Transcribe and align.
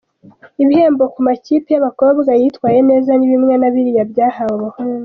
Ibihembo 0.63 1.03
ku 1.13 1.19
makipe 1.27 1.67
y’abakobwa 1.71 2.31
yitwaye 2.41 2.79
neza 2.89 3.09
ni 3.15 3.25
bimwe 3.31 3.53
na 3.57 3.69
biriya 3.73 4.03
byahawe 4.11 4.53
abahungu. 4.59 4.99